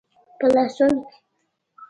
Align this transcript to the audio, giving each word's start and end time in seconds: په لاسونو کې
په 0.39 0.45
لاسونو 0.53 0.95
کې 1.07 1.15